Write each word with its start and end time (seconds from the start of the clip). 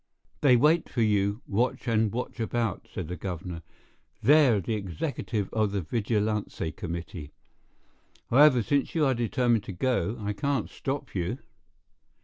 "They 0.39 0.55
wait 0.55 0.89
for 0.89 1.03
you, 1.03 1.43
watch 1.45 1.87
and 1.87 2.11
watch 2.11 2.39
about," 2.39 2.87
said 2.91 3.07
the 3.07 3.15
governor. 3.15 3.61
"They're 4.23 4.59
the 4.59 4.73
executive 4.73 5.47
of 5.53 5.73
the 5.73 5.81
vigilance 5.81 6.59
committee. 6.75 7.33
However, 8.31 8.63
since 8.63 8.95
you 8.95 9.05
are 9.05 9.13
determined 9.13 9.63
to 9.65 9.73
go, 9.73 10.17
I 10.19 10.33
can't 10.33 10.71
stop 10.71 11.13
you." 11.13 11.37